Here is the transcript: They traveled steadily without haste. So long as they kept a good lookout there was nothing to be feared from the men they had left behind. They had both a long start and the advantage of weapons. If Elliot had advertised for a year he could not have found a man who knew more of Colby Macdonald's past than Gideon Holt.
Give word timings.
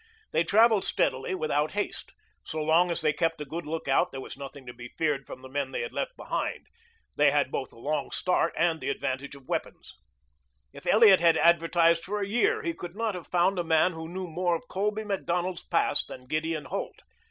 They 0.31 0.43
traveled 0.43 0.83
steadily 0.83 1.35
without 1.35 1.73
haste. 1.73 2.11
So 2.43 2.59
long 2.59 2.89
as 2.89 3.01
they 3.01 3.13
kept 3.13 3.39
a 3.39 3.45
good 3.45 3.67
lookout 3.67 4.11
there 4.11 4.19
was 4.19 4.35
nothing 4.35 4.65
to 4.65 4.73
be 4.73 4.87
feared 4.97 5.27
from 5.27 5.43
the 5.43 5.47
men 5.47 5.69
they 5.71 5.81
had 5.81 5.93
left 5.93 6.17
behind. 6.17 6.65
They 7.17 7.29
had 7.29 7.51
both 7.51 7.71
a 7.71 7.77
long 7.77 8.09
start 8.09 8.55
and 8.57 8.81
the 8.81 8.89
advantage 8.89 9.35
of 9.35 9.47
weapons. 9.47 9.93
If 10.73 10.87
Elliot 10.87 11.19
had 11.19 11.37
advertised 11.37 12.03
for 12.03 12.19
a 12.19 12.27
year 12.27 12.63
he 12.63 12.73
could 12.73 12.95
not 12.95 13.13
have 13.13 13.27
found 13.27 13.59
a 13.59 13.63
man 13.63 13.91
who 13.93 14.09
knew 14.09 14.25
more 14.25 14.55
of 14.55 14.67
Colby 14.67 15.03
Macdonald's 15.03 15.65
past 15.67 16.07
than 16.07 16.25
Gideon 16.25 16.65
Holt. 16.65 17.03